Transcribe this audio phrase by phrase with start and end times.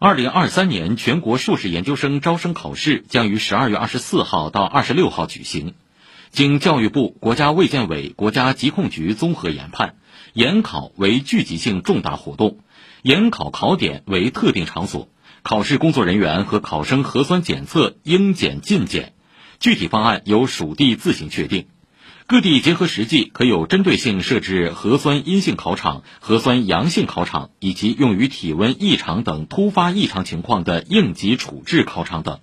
[0.00, 5.74] 二零二三年全国硕士研究生招生考试将于十二月二十四号到二十六号举行。
[6.30, 9.96] 经教育部、国家卫健委、国家疾控局综合研判，
[10.34, 12.60] 研考为聚集性重大活动，
[13.02, 15.08] 研考考点为特定场所，
[15.42, 19.14] 考试工作人员和考生核酸检测应检尽检，
[19.58, 21.66] 具体方案由属地自行确定。
[22.30, 32.40] 各地结合实际，可有针对性设置核酸阴性考场、核酸阳性考场以及用于体温异常等突发异常情况的应急处置考场等。